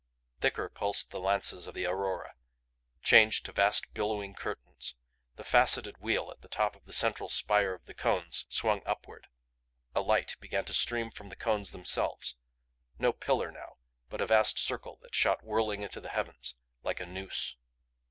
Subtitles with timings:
[0.39, 2.33] Thicker pulsed the lances of the aurora;
[3.03, 4.95] changed to vast billowing curtains.
[5.35, 9.27] The faceted wheel at the top of the central spire of the cones swung upward;
[9.93, 12.35] a light began to stream from the cones themselves
[12.97, 13.75] no pillar now,
[14.09, 17.55] but a vast circle that shot whirling into the heavens like a noose.